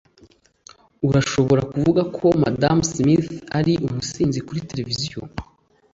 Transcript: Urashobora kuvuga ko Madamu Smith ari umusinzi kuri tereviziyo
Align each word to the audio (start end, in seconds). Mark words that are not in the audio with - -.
Urashobora 1.07 1.61
kuvuga 1.71 2.01
ko 2.15 2.25
Madamu 2.43 2.81
Smith 2.91 3.29
ari 3.57 3.73
umusinzi 3.87 4.39
kuri 4.47 4.59
tereviziyo 4.69 5.21